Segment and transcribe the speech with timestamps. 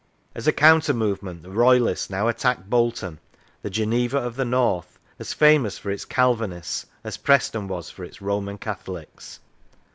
[0.33, 3.19] As a counter movement the Royalists now attacked Bolton,
[3.61, 8.19] the Geneva of the North, as famous for its Calvinists as Preston was for its
[8.19, 9.41] Roman Catholics.